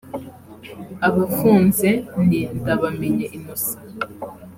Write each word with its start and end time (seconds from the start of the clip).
Abafunze 1.07 1.89
ni 2.27 2.41
Ndabamenye 2.57 3.25
Innocent 3.37 3.89